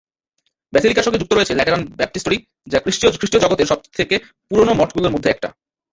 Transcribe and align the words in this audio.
ব্যাসিলিকার 0.73 1.05
সঙ্গে 1.05 1.19
যুক্ত 1.19 1.33
রয়েছে 1.33 1.55
ল্যাটেরান 1.55 1.83
ব্যাপটিস্টরি, 1.99 2.37
যা 2.67 2.77
খ্রীষ্টীয়জগতের 2.83 3.69
সবচেয়ে 3.71 4.17
পুরনো 4.49 4.73
মঠগুলোর 4.73 5.13
মধ্যে 5.15 5.29
একটা। 5.31 5.47